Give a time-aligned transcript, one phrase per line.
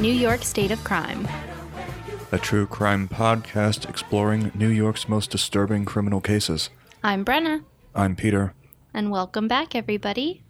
[0.00, 1.28] New York State of Crime.
[2.32, 6.70] a true crime podcast exploring New York's most disturbing criminal cases.
[7.02, 7.64] I'm Brenna,
[7.94, 8.54] I'm Peter,
[8.94, 10.42] and welcome back, everybody.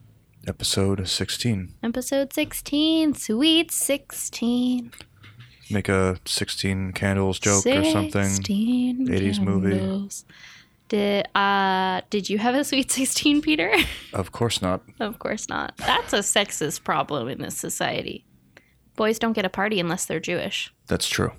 [0.46, 1.74] episode 16.
[1.82, 4.92] Episode 16, sweet 16.
[5.70, 8.24] Make a 16 candles joke or something.
[8.28, 10.08] 16 80s movie.
[10.88, 13.72] Did uh did you have a sweet 16, Peter?
[14.12, 14.82] Of course not.
[15.00, 15.76] of course not.
[15.76, 18.24] That's a sexist problem in this society.
[19.00, 20.70] Boys don't get a party unless they're Jewish.
[20.86, 21.32] That's true.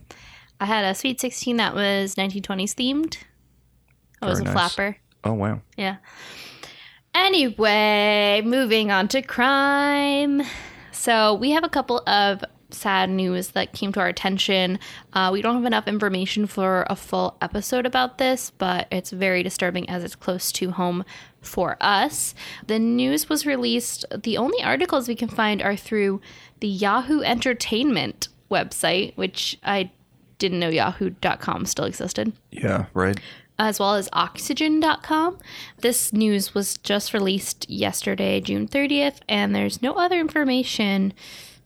[0.60, 3.18] I had a sweet 16 that was 1920s themed.
[4.20, 4.74] I was Very a nice.
[4.74, 4.98] flapper.
[5.24, 5.62] Oh, wow.
[5.78, 5.98] Yeah.
[7.14, 10.42] Anyway, moving on to crime.
[10.92, 14.80] So we have a couple of sad news that came to our attention.
[15.14, 19.44] Uh, we don't have enough information for a full episode about this, but it's very
[19.44, 21.04] disturbing as it's close to home
[21.42, 22.34] for us.
[22.68, 24.06] The news was released.
[24.16, 26.22] The only articles we can find are through
[26.60, 29.92] the Yahoo Entertainment website, which I
[30.38, 33.20] didn't know yahoo.com still existed Yeah, right?
[33.60, 35.38] as well as oxygen.com.
[35.80, 41.14] This news was just released yesterday, June 30th, and there's no other information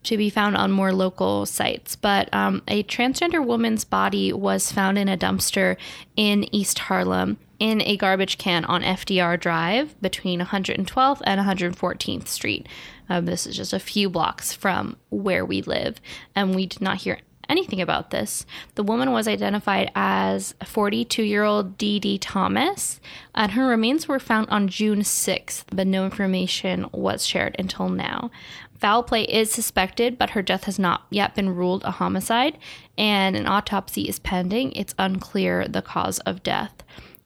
[0.06, 1.95] to be found on more local sites.
[1.95, 5.78] But um, a transgender woman's body was found in a dumpster
[6.16, 12.67] in East Harlem in a garbage can on FDR Drive between 112th and 114th Street.
[13.09, 16.02] Um, this is just a few blocks from where we live,
[16.36, 18.45] and we did not hear anything about this.
[18.76, 23.00] The woman was identified as 42 year old Dee Dee Thomas,
[23.33, 28.32] and her remains were found on June 6th, but no information was shared until now.
[28.80, 32.58] Foul play is suspected, but her death has not yet been ruled a homicide,
[32.97, 34.73] and an autopsy is pending.
[34.73, 36.73] It's unclear the cause of death.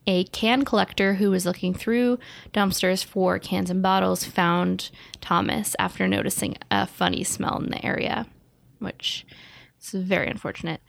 [0.07, 2.17] A can collector who was looking through
[2.53, 4.89] dumpsters for cans and bottles found
[5.21, 8.25] Thomas after noticing a funny smell in the area,
[8.79, 9.25] which
[9.79, 10.81] is very unfortunate.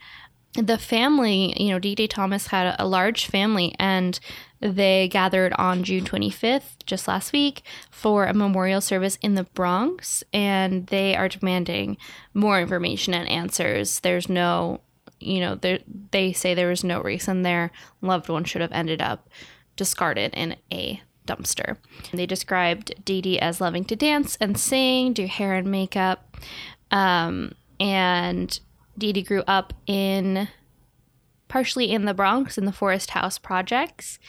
[0.53, 4.19] The family, you know, Dee Dee Thomas had a large family and
[4.61, 10.23] they gathered on June 25th, just last week, for a memorial service in the Bronx.
[10.31, 11.97] And they are demanding
[12.33, 13.99] more information and answers.
[13.99, 14.81] There's no,
[15.19, 15.59] you know,
[16.11, 19.27] they say there was no reason their loved one should have ended up
[19.75, 21.77] discarded in a dumpster.
[22.13, 26.37] They described Dee Dee as loving to dance and sing, do hair and makeup.
[26.91, 28.59] Um, and
[28.97, 30.47] Dee Dee grew up in
[31.51, 34.19] partially in the Bronx in the Forest House projects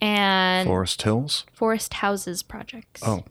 [0.00, 1.44] and Forest Hills?
[1.52, 3.02] Forest Houses projects.
[3.04, 3.24] Oh,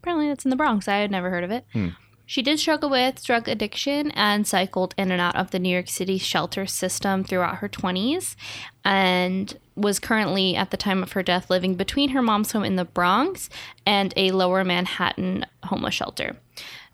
[0.00, 0.88] Apparently that's in the Bronx.
[0.88, 1.66] I had never heard of it.
[1.74, 1.88] Hmm.
[2.24, 5.88] She did struggle with drug addiction and cycled in and out of the New York
[5.88, 8.36] City shelter system throughout her 20s
[8.84, 12.76] and was currently, at the time of her death, living between her mom's home in
[12.76, 13.50] the Bronx
[13.84, 16.36] and a lower Manhattan homeless shelter.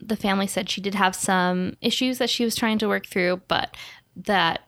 [0.01, 3.43] The family said she did have some issues that she was trying to work through,
[3.47, 3.77] but
[4.17, 4.63] that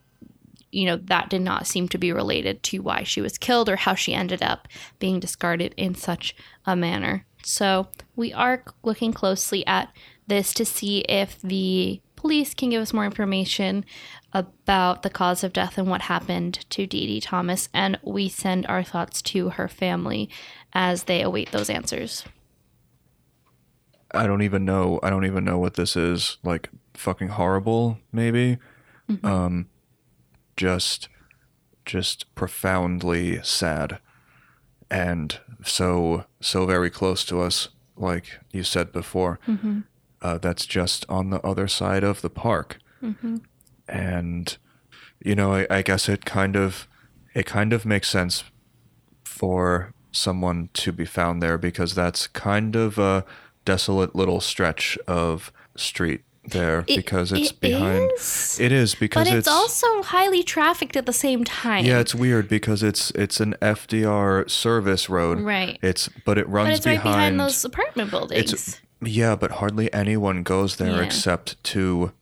[0.72, 3.76] you know, that did not seem to be related to why she was killed or
[3.76, 4.68] how she ended up
[4.98, 6.34] being discarded in such
[6.66, 7.24] a manner.
[7.42, 9.92] So, we are looking closely at
[10.26, 13.84] this to see if the police can give us more information
[14.32, 17.68] about the cause of death and what happened to Dee Dee Thomas.
[17.72, 20.28] And we send our thoughts to her family
[20.72, 22.24] as they await those answers.
[24.12, 24.98] I don't even know.
[25.02, 26.38] I don't even know what this is.
[26.42, 28.58] Like, fucking horrible, maybe?
[29.22, 29.68] Um,
[30.56, 31.08] just,
[31.84, 33.98] just profoundly sad.
[34.90, 39.38] And so, so very close to us, like you said before.
[40.22, 42.78] Uh, that's just on the other side of the park.
[43.88, 44.56] And,
[45.24, 46.88] you know, I, I guess it kind of,
[47.34, 48.44] it kind of makes sense
[49.24, 53.24] for someone to be found there because that's kind of a
[53.64, 59.28] desolate little stretch of street there It- because it's it behind is, it is because
[59.28, 61.84] But it's, also highly trafficked at the same time.
[61.84, 65.78] yeah it's weird because it's it's an FDR service road Right.
[65.82, 68.52] it's but it runs but it's right behind, behind those apartment buildings.
[68.52, 71.02] it's yeah but hardly anyone goes there Yeah.
[71.02, 72.12] except to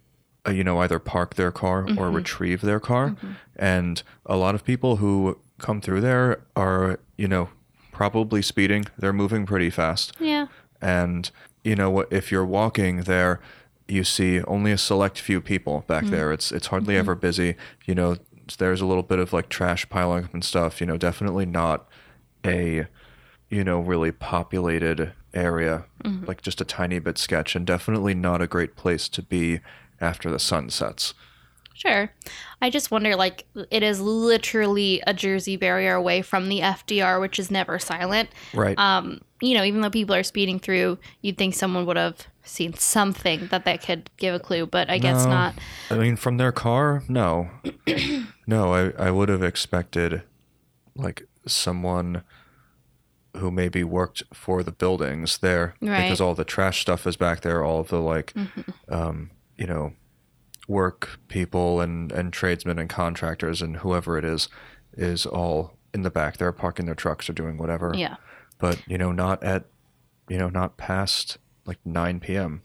[0.47, 2.17] uh, you know either park their car or Mm-hmm.
[2.17, 3.17] retrieve their car
[3.57, 7.49] and a lot of people who come through there are you know
[7.93, 10.47] probably speeding they're moving pretty fast yeah.
[10.83, 11.31] and
[11.63, 13.41] you know what if you're walking there
[13.89, 16.13] you see only a select few people back mm-hmm.
[16.13, 16.33] there.
[16.33, 17.01] It's it's hardly mm-hmm.
[17.01, 17.57] ever busy.
[17.87, 18.17] You know
[18.59, 21.89] there's a little bit of like trash piling up and stuff you know definitely not
[22.45, 22.87] a
[23.49, 26.25] you know really populated area mm-hmm.
[26.27, 29.61] like just a tiny bit sketch and definitely not a great place to be
[30.01, 31.15] after the sun sets
[31.75, 32.11] Sure.
[32.63, 37.39] I just wonder like it is literally a Jersey barrier away from the FDR, which
[37.39, 38.31] is never silent.
[38.55, 38.79] Right.
[38.79, 42.75] Um, you know, even though people are speeding through, you'd think someone would have seen
[42.75, 45.31] something that that could give a clue, but I guess No.
[45.31, 45.55] not.
[45.91, 47.51] I mean, from their car, no,
[48.47, 48.73] no.
[48.73, 50.23] I I would have expected
[50.95, 52.23] like someone
[53.37, 56.03] who maybe worked for the buildings there Right.
[56.03, 57.65] because all the trash stuff is back there.
[57.65, 58.33] All of the like,
[58.89, 59.93] um, you know,
[60.67, 64.49] work people and and tradesmen and contractors and whoever it is
[64.97, 66.37] is all in the back.
[66.37, 67.93] They're parking their trucks or doing whatever.
[67.95, 68.17] Yeah.
[68.59, 69.65] But you know, not at,
[70.29, 72.63] you know, not past like 9 p.m.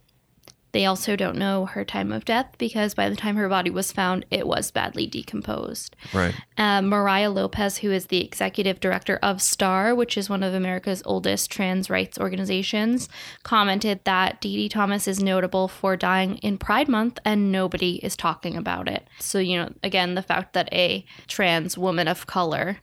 [0.71, 3.91] They also don't know her time of death because by the time her body was
[3.91, 5.95] found, it was badly decomposed.
[6.13, 6.35] Right.
[6.57, 11.01] Uh, Mariah Lopez, who is the executive director of STAR, which is one of America's
[11.05, 13.09] oldest trans rights organizations,
[13.43, 18.15] commented that Dee Dee Thomas is notable for dying in Pride Month and nobody is
[18.15, 19.07] talking about it.
[19.19, 22.77] So, you know, again, the fact that a trans woman of color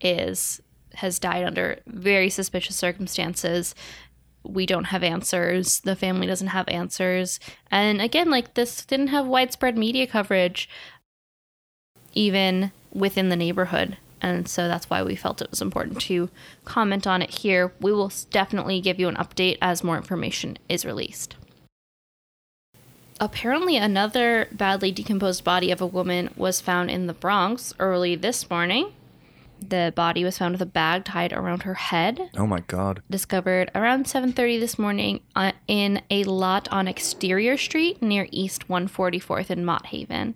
[0.00, 0.60] is
[0.94, 3.74] has died under very suspicious circumstances
[4.42, 5.80] we don't have answers.
[5.80, 7.40] The family doesn't have answers.
[7.70, 10.68] And again, like this didn't have widespread media coverage,
[12.14, 13.96] even within the neighborhood.
[14.22, 16.28] And so that's why we felt it was important to
[16.64, 17.72] comment on it here.
[17.80, 21.36] We will definitely give you an update as more information is released.
[23.18, 28.48] Apparently, another badly decomposed body of a woman was found in the Bronx early this
[28.48, 28.92] morning.
[29.60, 33.02] The body was found with a bag tied around her head Oh my God.
[33.10, 39.50] discovered around 7:30 this morning uh, in a lot on Exterior Street near East 144th
[39.50, 40.34] in Mott Haven.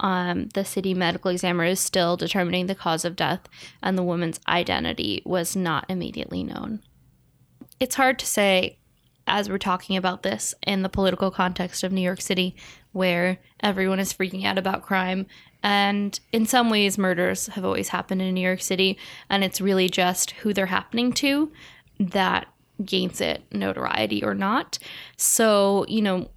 [0.00, 3.48] Um, the city medical examiner is still determining the cause of death,
[3.82, 6.80] and the woman's identity was not immediately known.
[7.80, 8.78] It's hard to say,
[9.26, 12.54] as we're talking about this in the political context of New York City,
[12.96, 15.26] where everyone is freaking out about crime.
[15.62, 18.96] And in some ways, murders have always happened in New York City,
[19.28, 21.52] and it's really just who they're happening to
[22.00, 22.46] that
[22.84, 24.78] gains it notoriety or not.
[25.16, 26.30] So, you know,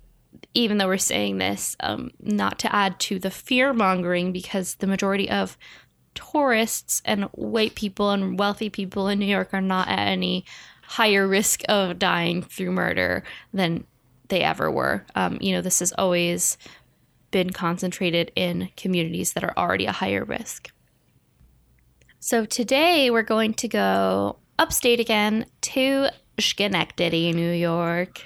[0.53, 4.87] even though we're saying this, um, not to add to the fear mongering, because the
[4.87, 5.57] majority of
[6.13, 10.43] tourists and white people and wealthy people in New York are not at any
[10.83, 13.23] higher risk of dying through murder
[13.53, 13.85] than
[14.29, 15.05] they ever were.
[15.15, 16.57] Um, you know, this has always
[17.31, 20.71] been concentrated in communities that are already a higher risk.
[22.19, 26.09] So today we're going to go upstate again to
[26.39, 28.21] Schenectady, New York.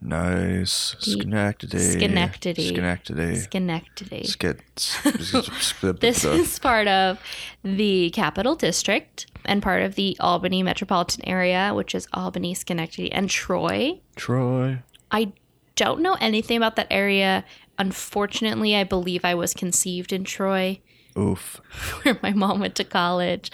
[0.00, 0.96] Nice.
[0.98, 1.78] Schenectady.
[1.78, 2.68] Schenectady.
[2.68, 3.36] Schenectady.
[3.36, 4.24] Schenectady.
[4.24, 4.62] Skid.
[6.00, 7.18] This is part of
[7.62, 13.30] the Capital District and part of the Albany metropolitan area, which is Albany, Schenectady, and
[13.30, 14.00] Troy.
[14.16, 14.82] Troy.
[15.10, 15.32] I
[15.76, 17.44] don't know anything about that area.
[17.78, 20.80] Unfortunately, I believe I was conceived in Troy,
[21.18, 21.60] Oof.
[22.02, 23.50] where my mom went to college.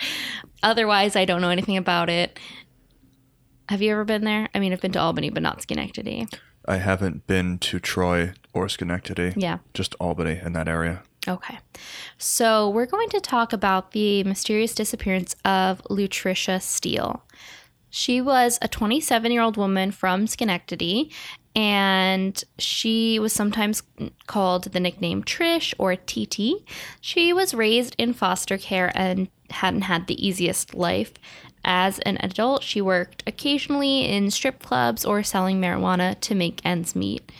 [0.62, 2.38] Otherwise, I don't know anything about it.
[3.69, 4.49] Have you ever been there?
[4.55, 6.26] I mean, I've been to Albany, but not Schenectady.
[6.67, 9.32] I haven't been to Troy or Schenectady.
[9.37, 9.58] Yeah.
[9.75, 11.02] Just Albany in that area.
[11.28, 11.58] Okay.
[12.19, 17.24] So we're going to talk about the mysterious disappearance of Lutricia Steele.
[17.91, 21.10] She was a 27 year old woman from Schenectady,
[21.55, 23.83] and she was sometimes
[24.27, 26.65] called the nickname Trish or TT.
[27.01, 31.13] She was raised in foster care and hadn't had the easiest life.
[31.65, 36.95] As an adult, she worked occasionally in strip clubs or selling marijuana to make ends
[36.95, 37.31] meet.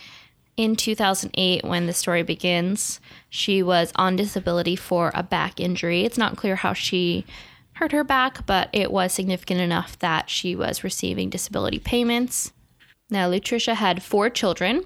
[0.57, 3.00] In 2008, when the story begins,
[3.31, 6.05] she was on disability for a back injury.
[6.05, 7.25] It's not clear how she
[7.75, 12.52] hurt her back, but it was significant enough that she was receiving disability payments.
[13.11, 14.85] Now, Lutricia had four children.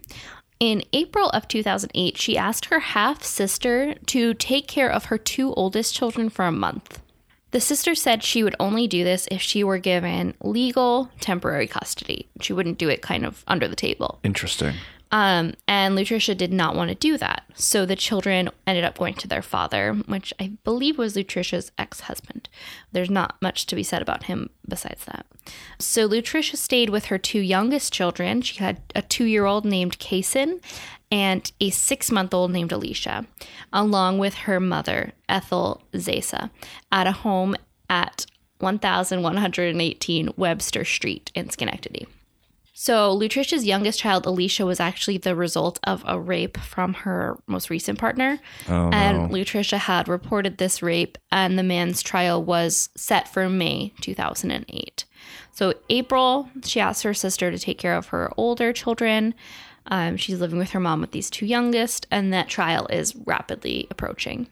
[0.61, 5.53] In April of 2008, she asked her half sister to take care of her two
[5.55, 7.03] oldest children for a month.
[7.51, 12.29] The sister said she would only do this if she were given legal temporary custody.
[12.41, 14.19] She wouldn't do it kind of under the table.
[14.25, 14.75] Interesting.
[15.15, 17.45] Um, and Lutricia did not want to do that.
[17.55, 22.01] So the children ended up going to their father, which I believe was Lutricia's ex
[22.01, 22.49] husband.
[22.91, 25.25] There's not much to be said about him besides that.
[25.79, 28.43] So Lutricia stayed with her two youngest children.
[28.43, 30.61] She had a two year old named Kason
[31.13, 33.25] and a six month old named Alicia,
[33.73, 36.51] along with her mother, Ethel Zesa,
[36.91, 37.55] at a home
[37.89, 38.27] at
[38.59, 42.09] 1118 Webster Street in Schenectady.
[42.77, 47.71] So, Lutricia's youngest child, Alicia, was actually the result of a rape from her most
[47.71, 48.41] recent partner.
[48.69, 49.29] Oh, and no.
[49.29, 55.05] Lutricia had reported this rape, and the man's trial was set for May 2008.
[55.53, 59.35] So, April, she asked her sister to take care of her older children.
[59.87, 63.87] Um, she's living with her mom with these two youngest, and that trial is rapidly
[63.89, 64.49] approaching.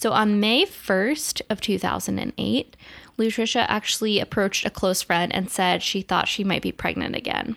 [0.00, 2.74] So on May 1st of 2008,
[3.20, 7.56] Lutricia actually approached a close friend and said she thought she might be pregnant again.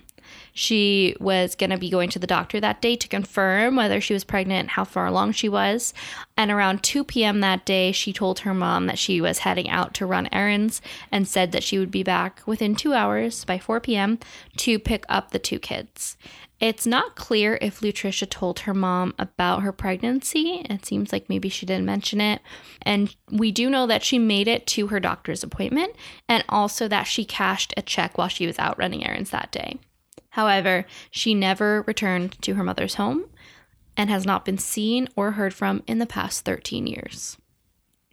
[0.53, 4.13] She was going to be going to the doctor that day to confirm whether she
[4.13, 5.93] was pregnant, how far along she was.
[6.37, 7.39] And around 2 p.m.
[7.39, 11.27] that day, she told her mom that she was heading out to run errands and
[11.27, 14.19] said that she would be back within two hours by 4 p.m.
[14.57, 16.17] to pick up the two kids.
[16.63, 20.65] It's not clear if Lutricia told her mom about her pregnancy.
[20.69, 22.41] It seems like maybe she didn't mention it.
[22.83, 25.93] And we do know that she made it to her doctor's appointment
[26.29, 29.77] and also that she cashed a check while she was out running errands that day.
[30.29, 33.25] However, she never returned to her mother's home
[33.97, 37.35] and has not been seen or heard from in the past 13 years.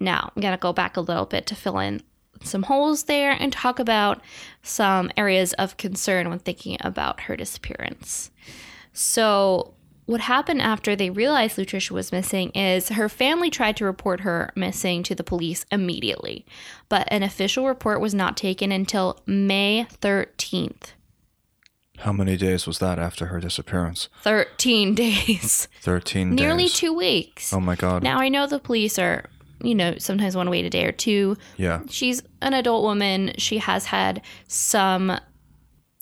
[0.00, 2.02] Now, I'm going to go back a little bit to fill in
[2.42, 4.20] some holes there and talk about
[4.62, 8.30] some areas of concern when thinking about her disappearance.
[8.92, 9.74] So,
[10.06, 14.52] what happened after they realized Lutricia was missing is her family tried to report her
[14.56, 16.44] missing to the police immediately,
[16.88, 20.94] but an official report was not taken until May 13th.
[21.98, 24.08] How many days was that after her disappearance?
[24.22, 25.68] 13 days.
[25.82, 26.74] 13 Nearly days.
[26.74, 27.52] two weeks.
[27.52, 28.02] Oh my god.
[28.02, 29.26] Now, I know the police are,
[29.62, 31.36] you know, sometimes want to wait a day or two.
[31.56, 31.82] yeah.
[31.88, 33.32] She's an adult woman.
[33.38, 35.18] She has had some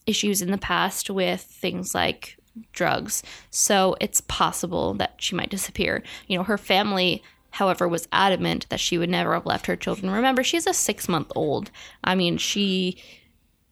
[0.06, 2.38] issues in the past with things like
[2.72, 3.22] drugs.
[3.50, 6.02] So it's possible that she might disappear.
[6.26, 10.10] You know, her family, however, was adamant that she would never have left her children.
[10.10, 11.70] Remember, she's a six month old.
[12.02, 13.02] I mean, she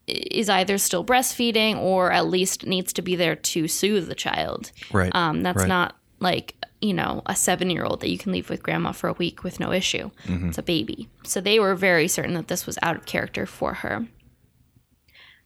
[0.06, 4.70] is either still breastfeeding or at least needs to be there to soothe the child.
[4.92, 5.12] Right.
[5.14, 5.68] Um, that's right.
[5.68, 9.08] not like, you know, a seven year old that you can leave with grandma for
[9.08, 10.10] a week with no issue.
[10.24, 10.48] Mm-hmm.
[10.48, 11.08] It's a baby.
[11.24, 14.06] So they were very certain that this was out of character for her.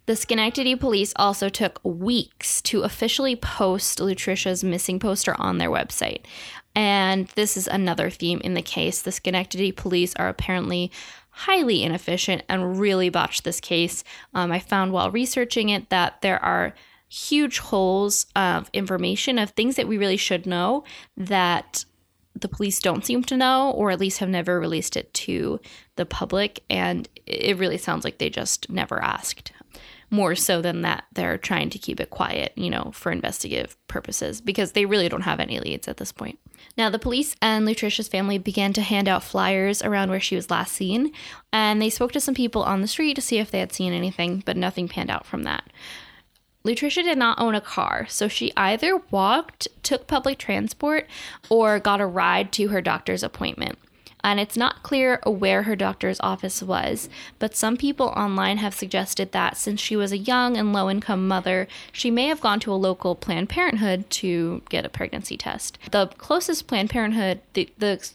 [0.07, 6.23] The Schenectady police also took weeks to officially post Lutricia's missing poster on their website.
[6.75, 9.03] And this is another theme in the case.
[9.03, 10.91] The Schenectady police are apparently
[11.31, 14.03] highly inefficient and really botched this case.
[14.35, 16.75] Um, I found while researching it that there are
[17.11, 20.85] huge holes of information of things that we really should know
[21.17, 21.85] that
[22.35, 25.61] the police don't seem to know or at least have never released it to
[25.97, 26.63] the public.
[26.71, 29.53] And it really sounds like they just never asked
[30.11, 34.41] more so than that they're trying to keep it quiet you know for investigative purposes
[34.41, 36.39] because they really don't have any leads at this point.
[36.77, 40.51] Now the police and lutricia's family began to hand out flyers around where she was
[40.51, 41.13] last seen
[41.53, 43.93] and they spoke to some people on the street to see if they had seen
[43.93, 45.71] anything but nothing panned out from that
[46.65, 51.07] Lutricia did not own a car, so she either walked, took public transport,
[51.49, 53.79] or got a ride to her doctor's appointment.
[54.23, 59.33] And it's not clear where her doctor's office was, but some people online have suggested
[59.33, 62.73] that since she was a young and low income mother, she may have gone to
[62.73, 65.79] a local Planned Parenthood to get a pregnancy test.
[65.91, 68.11] The closest Planned Parenthood, the, the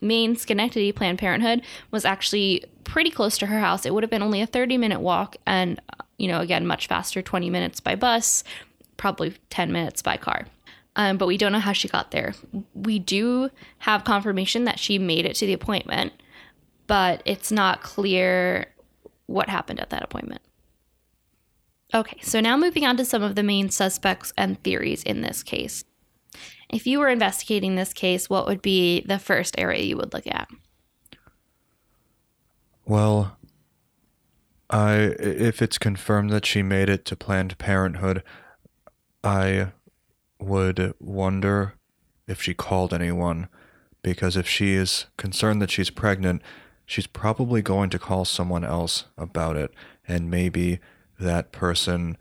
[0.00, 3.84] main Schenectady Planned Parenthood, was actually pretty close to her house.
[3.84, 5.80] It would have been only a 30 minute walk and
[6.18, 8.44] you know, again, much faster 20 minutes by bus,
[8.96, 10.46] probably 10 minutes by car.
[10.96, 12.34] Um, but we don't know how she got there.
[12.74, 16.12] We do have confirmation that she made it to the appointment,
[16.88, 18.66] but it's not clear
[19.26, 20.42] what happened at that appointment.
[21.94, 25.42] Okay, so now moving on to some of the main suspects and theories in this
[25.42, 25.84] case.
[26.68, 30.26] If you were investigating this case, what would be the first area you would look
[30.26, 30.48] at?
[32.84, 33.37] Well,
[34.70, 38.22] I if it's confirmed that she made it to Planned Parenthood,
[39.24, 39.72] I
[40.38, 41.74] would wonder
[42.26, 43.48] if she called anyone
[44.02, 46.42] because if she is concerned that she's pregnant,
[46.86, 49.72] she's probably going to call someone else about it
[50.06, 50.78] and maybe
[51.18, 52.16] that person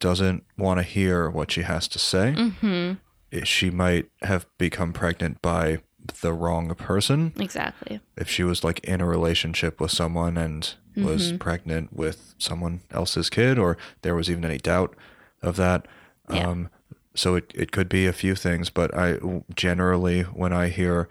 [0.00, 2.34] doesn't want to hear what she has to say.
[2.36, 3.42] Mm-hmm.
[3.44, 5.78] She might have become pregnant by
[6.20, 8.00] the wrong person Exactly.
[8.16, 11.38] if she was like in a relationship with someone and was Mm-hmm.
[11.38, 14.94] pregnant with someone else's kid or there was even any doubt
[15.42, 15.86] of that
[16.30, 16.48] Yeah.
[16.48, 16.70] um
[17.14, 19.18] so it, it could be a few things but i
[19.54, 21.08] generally when i hear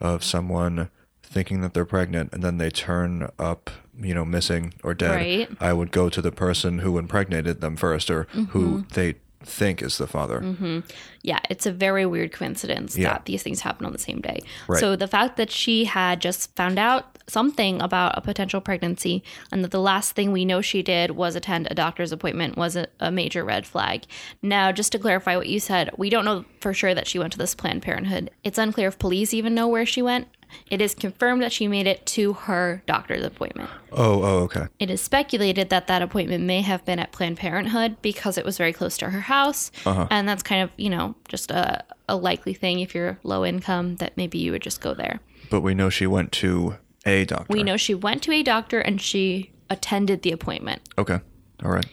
[0.00, 0.90] of someone
[1.22, 5.48] thinking that they're pregnant and then they turn up you know missing or dead Right.
[5.60, 8.88] i would go to the person who impregnated them first or who Mm-hmm.
[8.94, 9.14] they
[9.44, 10.80] think is the father mm-hmm.
[11.26, 13.14] Yeah, it's a very weird coincidence Yeah.
[13.14, 14.38] that these things happen on the same day.
[14.68, 14.78] Right.
[14.78, 19.64] So the fact that she had just found out something about a potential pregnancy and
[19.64, 22.86] that the last thing we know she did was attend a doctor's appointment was a,
[23.00, 24.04] a major red flag.
[24.40, 27.32] Now, just to clarify what you said, we don't know for sure that she went
[27.32, 28.30] to this Planned Parenthood.
[28.44, 30.28] It's unclear if police even know where she went.
[30.70, 33.70] It is confirmed that she made it to her doctor's appointment.
[33.92, 34.66] Oh, oh, okay.
[34.78, 38.58] It is speculated that that appointment may have been at Planned Parenthood because it was
[38.58, 39.70] very close to her house.
[39.84, 40.06] Uh-huh.
[40.10, 43.96] And that's kind of, you know, just a, a likely thing if you're low income
[43.96, 45.20] that maybe you would just go there.
[45.50, 47.46] But we know she went to a doctor.
[47.48, 50.82] We know she went to a doctor and she attended the appointment.
[50.98, 51.20] Okay.
[51.64, 51.86] All right.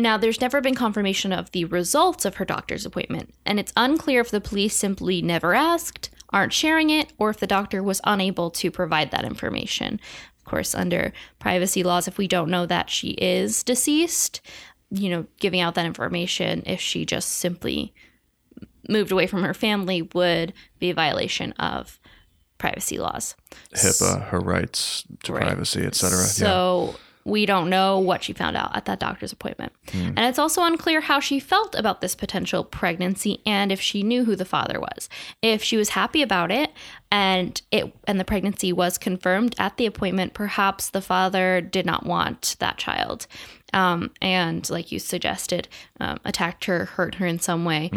[0.00, 4.20] Now, there's never been confirmation of the results of her doctor's appointment, and it's unclear
[4.20, 8.48] if the police simply never asked, aren't sharing it, or if the doctor was unable
[8.50, 9.98] to provide that information.
[10.38, 14.40] Of course, under privacy laws, if we don't know that she is deceased,
[14.90, 17.92] you know, giving out that information if she just simply
[18.88, 21.98] moved away from her family would be a violation of
[22.56, 23.34] privacy laws.
[23.74, 25.42] HIPAA, her rights to Right.
[25.42, 26.18] privacy, etc.
[26.18, 26.92] yeah.
[27.28, 29.72] We don't know what she found out at that doctor's appointment.
[30.16, 34.24] And it's also unclear how she felt about this potential pregnancy and if she knew
[34.24, 35.08] who the father was.
[35.42, 36.72] If she was happy about it
[37.10, 42.04] and it and the pregnancy was confirmed at the appointment, perhaps the father did not
[42.06, 43.26] want that child.
[43.72, 45.68] Um, and like you suggested,
[46.00, 47.90] um, attacked her, hurt her in some way.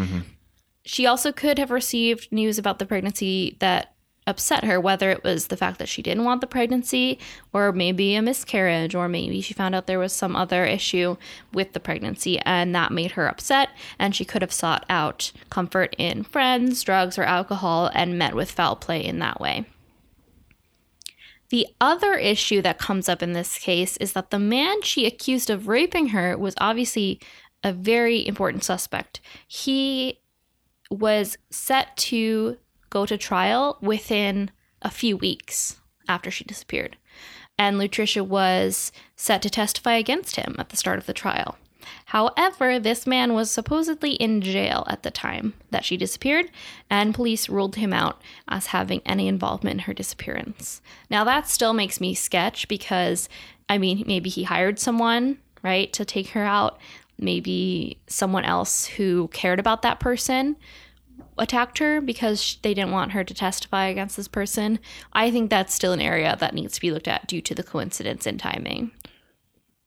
[0.84, 3.94] She also could have received news about the pregnancy that
[4.26, 7.18] upset her, whether it was the fact that she didn't want the pregnancy,
[7.52, 11.16] or maybe a miscarriage, or maybe she found out there was some other issue
[11.52, 13.70] with the pregnancy and that made her upset.
[13.98, 18.50] And she could have sought out comfort in friends, drugs, or alcohol and met with
[18.50, 19.66] foul play in that way.
[21.50, 25.50] The other issue that comes up in this case is that the man she accused
[25.50, 27.20] of raping her was obviously
[27.62, 29.20] a very important suspect.
[29.46, 30.20] He
[30.90, 32.56] was set to
[32.92, 34.50] go to trial within
[34.82, 36.98] a few weeks after she disappeared.
[37.58, 41.56] And Lutricia was set to testify against him at the start of the trial.
[42.06, 46.50] However, this man was supposedly in jail at the time that she disappeared,
[46.90, 50.80] and police ruled him out as having any involvement in her disappearance.
[51.10, 53.28] Now, that still makes me sketch because,
[53.68, 56.78] I mean, maybe he hired someone, right, to take her out.
[57.18, 60.56] Maybe someone else who cared about that person
[61.38, 64.78] attacked her because they didn't want her to testify against this person.
[65.12, 67.62] I think that's still an area that needs to be looked at due to the
[67.62, 68.90] coincidence in timing.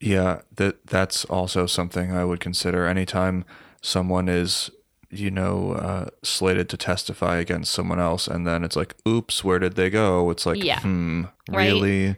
[0.00, 2.86] Yeah, that that's also something I would consider.
[2.86, 3.44] Anytime
[3.80, 4.70] someone is,
[5.10, 9.58] you know, uh, slated to testify against someone else, and then it's like, oops, where
[9.58, 10.28] did they go?
[10.30, 10.80] It's like, Yeah.
[10.80, 11.66] hmm, Right.
[11.72, 12.16] really?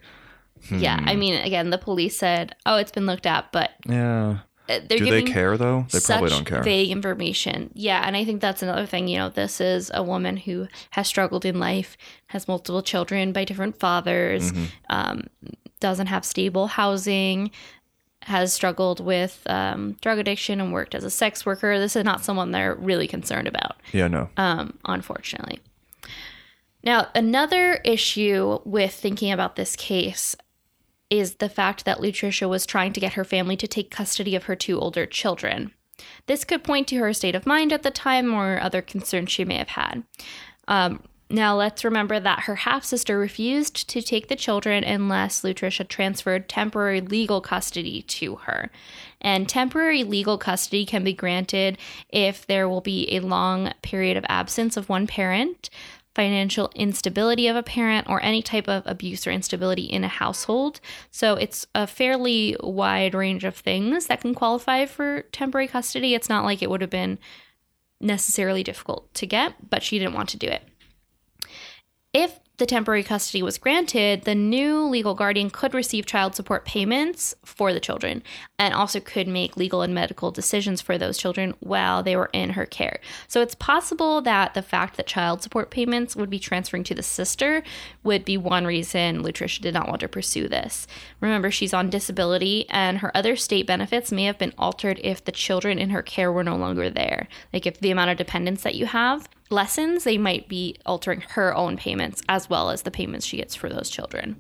[0.71, 4.39] Yeah, I mean, again, the police said, "Oh, it's been looked at," but Yeah.
[4.69, 5.87] Uh, they're Do they care though?
[5.91, 6.63] They probably don't care.
[6.63, 7.71] vague information.
[7.75, 9.09] Yeah, and I think that's another thing.
[9.09, 11.97] You know, this is a woman who has struggled in life,
[12.29, 14.65] has multiple children by different fathers, Mm-hmm.
[14.91, 15.23] um,
[15.81, 17.51] doesn't have stable housing,
[18.23, 21.79] has struggled with um, drug addiction and worked as a sex worker.
[21.79, 24.29] This is not someone they're really concerned about yeah, no.
[24.37, 25.61] um, unfortunately.
[26.85, 30.37] Now, another issue with thinking about this case
[31.11, 34.45] is the fact that Lutricia was trying to get her family to take custody of
[34.45, 35.73] her two older children.
[36.27, 39.45] This could point to her state of mind at the time or other concerns she
[39.45, 40.05] may have had.
[40.69, 45.87] Um, now, let's remember that her half sister refused to take the children unless Lutricia
[45.87, 48.71] transferred temporary legal custody to her.
[49.21, 51.77] And temporary legal custody can be granted
[52.09, 55.69] if there will be a long period of absence of one parent,
[56.19, 60.81] financial instability of a parent, or any type of abuse or instability in a household.
[61.13, 66.17] So it's a fairly wide range of things that can qualify for temporary custody.
[66.17, 67.21] It's not like it would have been
[68.01, 70.65] necessarily difficult to get, but she didn't want to do it.
[72.13, 77.35] If the temporary custody was granted, the new legal guardian could receive child support payments
[77.45, 78.23] for the children
[78.59, 82.51] and also could make legal and medical decisions for those children while they were in
[82.51, 82.99] her care.
[83.29, 87.03] So it's possible that the fact that child support payments would be transferring to the
[87.03, 87.63] sister
[88.03, 90.89] would be one reason Lutricia did not want to pursue this.
[91.21, 95.33] Remember, she's on disability and her other state benefits may have been altered if the
[95.33, 97.29] children in her care were no longer there.
[97.53, 101.55] Like if the amount of dependents that you have lessens, they might be altering her
[101.55, 104.37] own payments as well as the payments she gets for those children.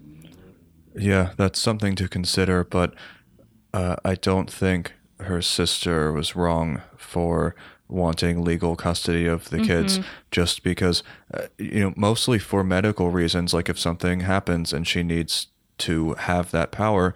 [0.96, 2.94] Yeah, that's something to consider, but
[3.72, 7.54] uh, I don't think her sister was wrong for
[7.88, 9.98] wanting legal custody of the kids
[10.30, 13.54] just because, uh, you know, mostly for medical reasons.
[13.54, 17.14] Like if something happens and she needs to have that power,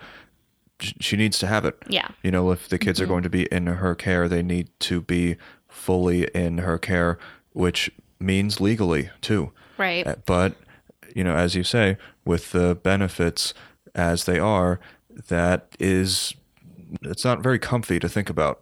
[0.78, 1.76] she needs to have it.
[1.88, 2.08] Yeah.
[2.22, 5.00] You know, if the kids are going to be in her care, they need to
[5.00, 5.36] be
[5.68, 7.18] fully in her care,
[7.52, 9.52] which means legally too.
[9.78, 10.06] Right.
[10.06, 10.54] Uh, But,
[11.14, 13.52] you know, as you say, with the benefits
[13.94, 14.80] as they are,
[15.28, 16.34] that is,
[17.02, 18.60] it's not very comfy to think about.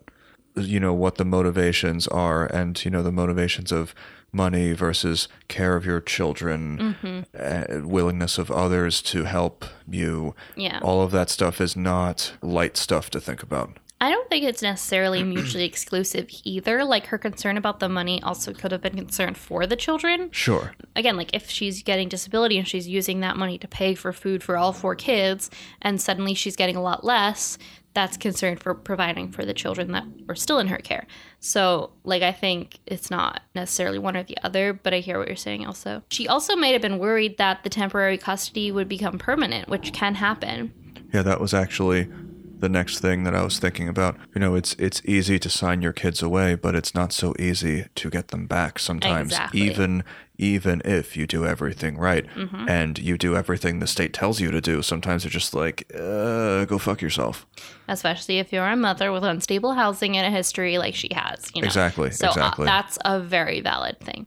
[0.56, 3.94] you know what the motivations are and you know the motivations of
[4.32, 10.80] money versus care of your children uh, willingness of others to help you Yeah.
[10.82, 14.62] all of that stuff is not light stuff to think about I don't think it's
[14.62, 16.84] necessarily mutually exclusive either.
[16.84, 20.30] Like her concern about the money also could have been concern for the children.
[20.32, 24.12] sure Again, like if she's getting disability and she's using that money to pay for
[24.12, 25.50] food for all four kids,
[25.82, 27.58] and suddenly she's getting a lot less,
[27.92, 31.06] that's concern for providing for the children that were still in her care.
[31.40, 35.26] So, like, I think it's not necessarily one or the other, but I hear what
[35.26, 36.02] you're saying also.
[36.08, 40.14] She also might have been worried that the temporary custody would become permanent, which can
[40.14, 40.72] happen.
[41.12, 42.08] Yeah, that was actually
[42.60, 44.16] the next thing that I was thinking about.
[44.34, 47.86] You know, it's it's easy to sign your kids away, but it's not so easy
[47.94, 49.32] to get them back sometimes.
[49.32, 49.60] Exactly.
[49.62, 50.04] Even
[50.38, 52.66] even if you do everything right Mm-hmm.
[52.68, 56.64] and you do everything the state tells you to do, sometimes they're just like, uh,
[56.64, 57.46] go fuck yourself.
[57.88, 61.50] especially if you're a mother with unstable housing and a history like she has.
[61.54, 61.66] You know?
[61.66, 62.64] Exactly, So uh, exactly.
[62.64, 64.26] that's a very valid thing.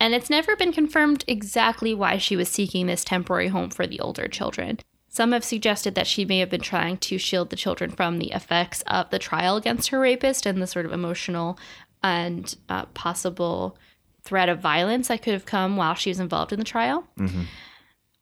[0.00, 4.00] And it's never been confirmed exactly why she was seeking this temporary home for the
[4.00, 4.78] older children.
[5.12, 8.32] Some have suggested that she may have been trying to shield the children from the
[8.32, 11.58] effects of the trial against her rapist and the sort of emotional
[12.02, 13.76] and uh, possible
[14.24, 17.06] threat of violence that could have come while she was involved in the trial.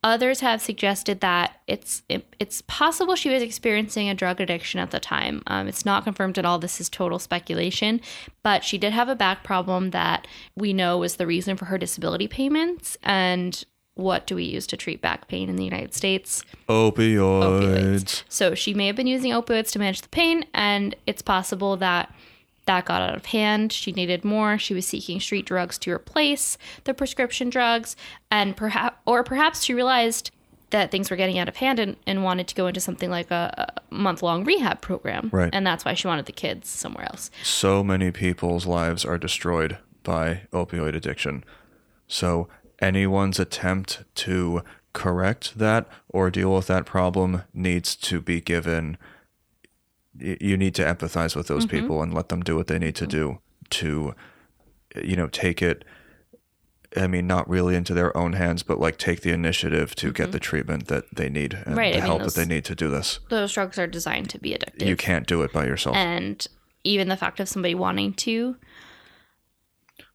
[0.03, 4.91] Others have suggested that it's it, it's possible she was experiencing a drug addiction at
[4.91, 5.43] the time.
[5.47, 6.59] Um, it's not confirmed at all.
[6.59, 8.01] This is total speculation,
[8.43, 10.27] but she did have a back problem that
[10.57, 12.97] we know was the reason for her disability payments.
[13.05, 13.63] And
[14.01, 16.43] what do we use to treat back pain in the United States?
[16.69, 18.23] Opioids.
[18.29, 22.13] So she may have been using opioids to manage the pain, and it's possible that
[22.67, 23.73] that got out of hand.
[23.73, 24.59] She needed more.
[24.59, 27.97] She was seeking street drugs to replace the prescription drugs,
[28.31, 30.31] and perhaps, or perhaps she realized
[30.71, 33.31] that things were getting out of hand and, and wanted to go into something like
[33.31, 35.29] a, a month long rehab program.
[35.33, 35.51] Right.
[35.53, 37.31] And that's why she wanted the kids somewhere else.
[37.43, 41.45] So many people's lives are destroyed by opioid addiction.
[42.07, 42.49] So
[42.81, 44.63] anyone's attempt to
[44.93, 48.99] correct that or deal with that problem needs to be given
[50.19, 51.81] you need to empathize with those mm-hmm.
[51.81, 53.39] people and let them do what they need to do
[53.71, 54.15] to
[54.97, 55.85] you know take it
[56.97, 60.25] i mean not really into their own hands but like take the initiative to get
[60.25, 60.33] mm-hmm.
[60.33, 62.65] the treatment that they need and Right, the I mean, help those- that they need
[62.65, 63.21] to do this.
[63.29, 64.87] Those drugs are designed to be addictive.
[64.87, 65.97] you can't do it by yourself.
[65.97, 66.45] And
[66.83, 68.57] even the fact of somebody wanting to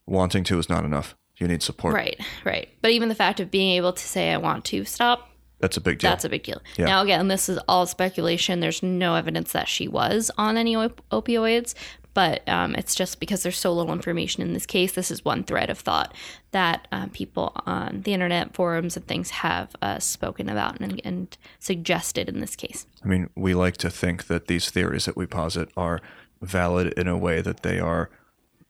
[0.06, 2.70] wanting to is not enough you need support Right, right.
[2.82, 5.82] But even the fact of being able to say, I want to stop, that's a
[5.82, 6.62] big deal that's a big deal.
[6.78, 6.86] Yeah.
[6.86, 8.60] Now, again, this is all speculation.
[8.60, 11.74] There's no evidence that she was on any op- opioids,
[12.14, 14.94] but um, it's just because there's so little information in this case.
[14.94, 16.14] This is one thread of thought
[16.52, 21.38] that um, people on the internet, forums, and things have uh, spoken about and, and
[21.60, 22.86] suggested in this case.
[23.04, 26.02] I mean, we like to think that these theories that we posit are
[26.42, 28.10] valid in a way that they are,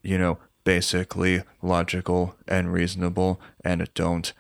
[0.02, 4.34] you know, basically logical and reasonable and don't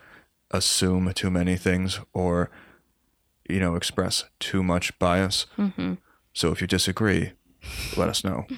[0.51, 2.49] assume too many things or,
[3.49, 5.45] you know, express too much bias.
[5.57, 5.93] Mm-hmm.
[6.33, 7.31] So if you disagree,
[7.95, 8.45] let us know.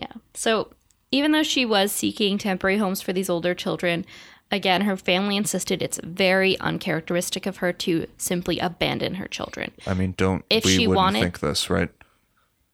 [0.00, 0.12] Yeah.
[0.32, 0.70] So
[1.10, 4.06] even though she was seeking temporary homes for these older children,
[4.52, 9.72] again, her family insisted it's very uncharacteristic of her to simply abandon her children.
[9.88, 11.88] I mean, don't If we she wouldn't wanted- think this, right?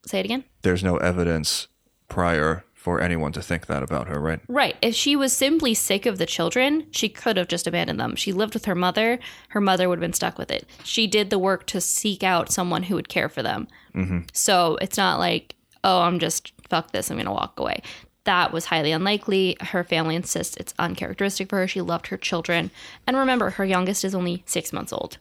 [0.06, 0.44] Say it again.
[0.60, 1.66] There's no evidence
[2.10, 4.40] prior for anyone to think that about her, right?
[4.46, 4.76] Right.
[4.82, 8.14] If she was simply sick of the children, she could have just abandoned them.
[8.14, 9.18] She lived with her mother.
[9.48, 10.68] Her mother would have been stuck with it.
[10.84, 13.68] She did the work to seek out someone who would care for them.
[13.94, 14.18] Mm-hmm.
[14.34, 17.80] So it's not like, oh, I'm just, fuck this, I'm going to walk away.
[18.24, 19.56] That was highly unlikely.
[19.62, 21.66] Her family insists it's uncharacteristic for her.
[21.66, 22.70] She loved her children.
[23.06, 25.16] And remember, her youngest is only six months old.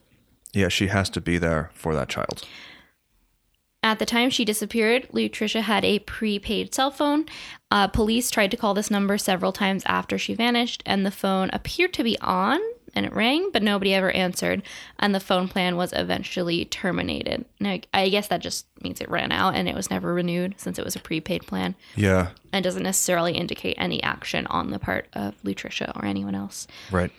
[0.52, 2.46] Yeah, she has to be there for that child.
[3.84, 7.26] At the time she disappeared, Lutricia had a prepaid cell phone.
[7.70, 11.50] Uh, police tried to call this number several times after she vanished, and the phone
[11.52, 12.60] appeared to be on
[12.94, 14.62] and it rang, but nobody ever answered,
[14.98, 17.44] and the phone plan was eventually terminated.
[17.60, 20.78] Now, I guess that just means it ran out and it was never renewed since
[20.78, 25.08] it was a prepaid plan Yeah, and doesn't necessarily indicate any action on the part
[25.12, 26.66] of Lutricia or anyone else.
[26.90, 27.10] right.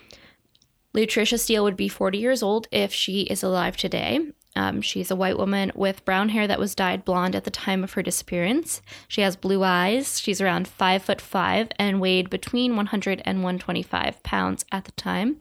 [0.96, 4.32] Lutricia Steele would be 40 years old if she is alive today.
[4.56, 7.84] Um, she's a white woman with brown hair that was dyed blonde at the time
[7.84, 8.82] of her disappearance.
[9.08, 10.20] She has blue eyes.
[10.20, 15.38] She's around five foot five and weighed between 100 and 125 pounds at the time.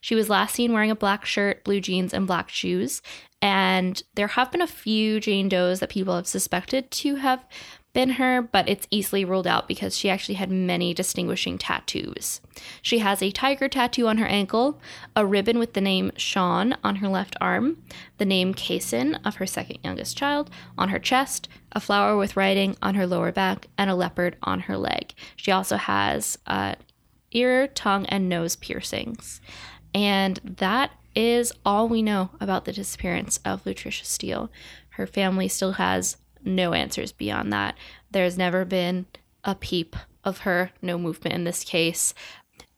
[0.00, 3.02] She was last seen wearing a black shirt, blue jeans, and black shoes.
[3.40, 7.44] And there have been a few Jane Does that people have suspected to have
[7.92, 12.40] been her, but it's easily ruled out because she actually had many distinguishing tattoos.
[12.80, 14.80] She has a tiger tattoo on her ankle,
[15.14, 17.82] a ribbon with the name Sean on her left arm,
[18.18, 22.76] the name Kason of her second youngest child on her chest, a flower with writing
[22.80, 25.12] on her lower back, and a leopard on her leg.
[25.36, 26.76] She also has uh,
[27.32, 29.40] ear, tongue, and nose piercings.
[29.94, 34.50] And that is all we know about the disappearance of Lutricia Steele.
[34.90, 37.76] Her family still has no answers beyond that.
[38.10, 39.06] There's never been
[39.44, 42.14] a peep of her, no movement in this case.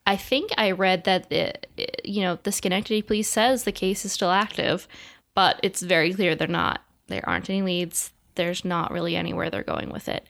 [0.06, 4.04] I think I read that, it, it, you know, the Schenectady police says the case
[4.04, 4.86] is still active,
[5.34, 6.82] but it's very clear they're not.
[7.06, 8.12] There aren't any leads.
[8.34, 10.26] There's not really anywhere they're going with it.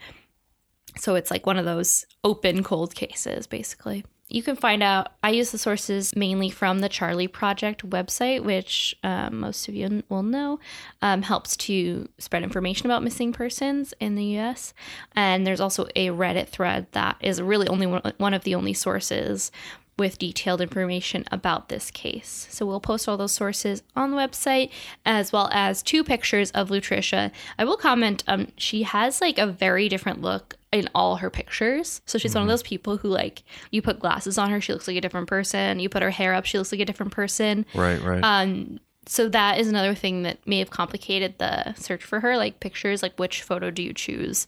[0.97, 5.12] So it's like one of those open cold cases, basically you can find out.
[5.22, 10.02] I use the sources mainly from the Charley Project website, which um, most of you
[10.08, 10.58] will know
[11.02, 14.72] um, helps to spread information about missing persons in the US.
[15.14, 19.52] And there's also a Reddit thread that is really only one of the only sources
[19.98, 22.48] with detailed information about this case.
[22.50, 24.70] So we'll post all those sources on the website
[25.06, 27.30] as well as two pictures of Lutricia.
[27.58, 32.02] I will comment um she has like a very different look in all her pictures.
[32.04, 32.40] So she's mm-hmm.
[32.40, 32.52] one of mm-hmm.
[32.52, 35.78] those people who like you put glasses on her, she looks like a different person.
[35.78, 37.64] You put her hair up, she looks like a different person.
[37.74, 38.20] Right, right.
[38.22, 42.60] Um so that is another thing that may have complicated the search for her, like
[42.60, 44.46] pictures, like which photo do you choose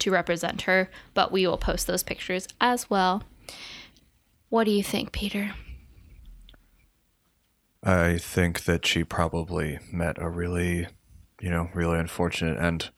[0.00, 3.22] to represent her, but we will post those pictures as well.
[4.48, 5.54] What do you think, Peter?
[7.82, 10.88] I think that she probably met a really,
[11.40, 12.90] you know, really unfortunate end.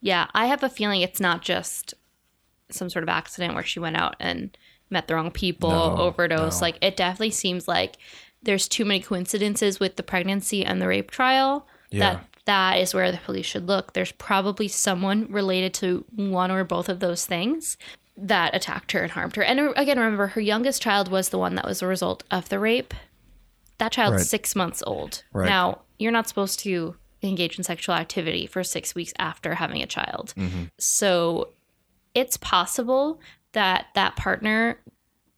[0.00, 1.94] Yeah, I have a feeling it's not just
[2.70, 4.56] some sort of accident where she went out and
[4.90, 6.60] met the wrong people, no, overdose.
[6.60, 6.66] No.
[6.66, 7.96] Like it definitely seems like
[8.42, 11.66] there's too many coincidences with the pregnancy and the rape trial.
[11.90, 12.14] Yeah.
[12.14, 13.92] That that is where the police should look.
[13.92, 17.76] There's probably someone related to one or both of those things
[18.16, 19.44] that attacked her and harmed her.
[19.44, 22.58] And again, remember, her youngest child was the one that was a result of the
[22.58, 22.94] rape.
[23.78, 24.26] That child's right.
[24.26, 25.22] six months old.
[25.32, 25.48] Right.
[25.48, 29.86] Now, you're not supposed to engage in sexual activity for six weeks after having a
[29.86, 30.34] child.
[30.36, 30.64] Mm-hmm.
[30.78, 31.50] So
[32.14, 33.20] it's possible
[33.52, 34.78] that that partner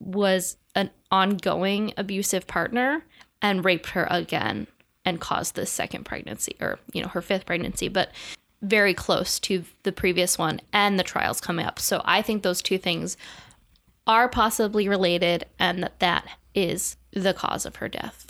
[0.00, 3.04] was an ongoing abusive partner
[3.42, 4.66] and raped her again
[5.04, 7.88] and caused this second pregnancy or, you know, her fifth pregnancy.
[7.88, 8.10] But
[8.62, 11.78] very close to the previous one and the trials coming up.
[11.78, 13.16] So I think those two things
[14.06, 18.23] are possibly related and that that is the cause of her death.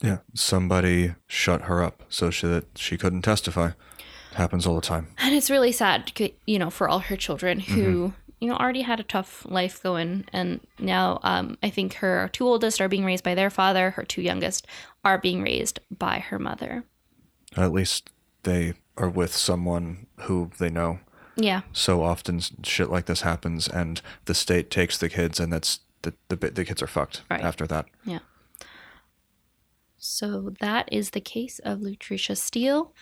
[0.00, 3.72] Yeah, somebody shut her up so she, that she couldn't testify.
[4.34, 5.08] Happens all the time.
[5.18, 6.12] And it's really sad,
[6.46, 8.14] you know, for all her children who, mm-hmm.
[8.40, 10.26] you know, already had a tough life going.
[10.32, 14.04] And now um, I think her two oldest are being raised by their father, her
[14.04, 14.66] two youngest
[15.04, 16.84] are being raised by her mother.
[17.56, 18.10] At least
[18.44, 21.00] they are with someone who they know.
[21.36, 21.62] Yeah.
[21.72, 26.12] So often shit like this happens, and the state takes the kids, and that's the
[26.28, 27.42] the, the kids are fucked right.
[27.42, 27.86] after that.
[28.04, 28.18] Yeah.
[29.98, 32.92] So that is the case of Lutricia Steele.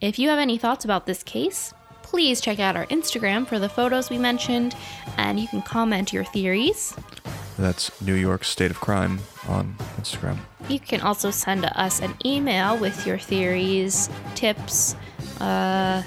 [0.00, 3.68] If you have any thoughts about this case, please check out our Instagram for the
[3.68, 4.74] photos we mentioned,
[5.16, 6.94] and you can comment your theories.
[7.56, 10.38] That's New York State of Crime on Instagram.
[10.68, 14.96] You can also send us an email with your theories, tips,
[15.40, 16.02] uh,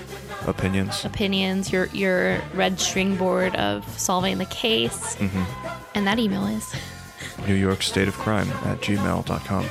[0.46, 5.44] opinions, opinions, your your red string board of solving the case, mm-hmm.
[5.96, 6.76] and that email is
[7.48, 9.70] New York State of Crime at gmail.com.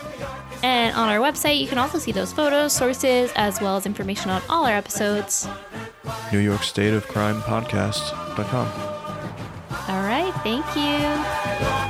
[0.64, 4.30] And on our website, you can also see those photos, sources, as well as information
[4.30, 5.46] on all our episodes.
[6.32, 8.66] New York State of Crime Podcast.com.
[9.88, 10.32] All right.
[10.42, 11.83] Thank you.